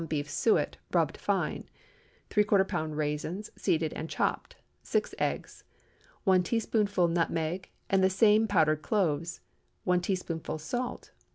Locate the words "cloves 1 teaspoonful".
8.81-10.57